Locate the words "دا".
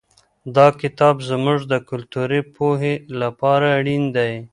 0.55-0.67